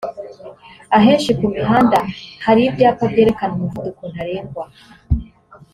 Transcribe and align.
Ahenshi 0.97 1.29
ku 1.39 1.45
mihanda 1.55 1.99
hari 2.45 2.61
ibyapa 2.69 3.03
byerekana 3.11 3.53
umuvuduko 3.55 4.01
ntarengwa 4.11 4.65